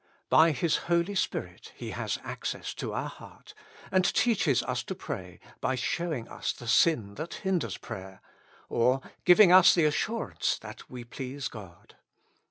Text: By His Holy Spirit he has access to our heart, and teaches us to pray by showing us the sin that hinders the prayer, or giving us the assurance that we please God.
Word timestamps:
By 0.29 0.49
His 0.49 0.77
Holy 0.89 1.13
Spirit 1.13 1.73
he 1.75 1.91
has 1.91 2.17
access 2.23 2.73
to 2.73 2.91
our 2.91 3.07
heart, 3.07 3.53
and 3.91 4.03
teaches 4.03 4.63
us 4.63 4.81
to 4.85 4.95
pray 4.95 5.39
by 5.59 5.75
showing 5.75 6.27
us 6.27 6.53
the 6.53 6.67
sin 6.67 7.13
that 7.17 7.35
hinders 7.45 7.75
the 7.75 7.81
prayer, 7.81 8.21
or 8.67 9.01
giving 9.25 9.51
us 9.51 9.75
the 9.75 9.85
assurance 9.85 10.57
that 10.57 10.89
we 10.89 11.03
please 11.03 11.47
God. 11.49 11.97